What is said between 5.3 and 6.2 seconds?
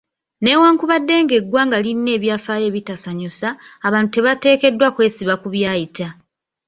ku byayita.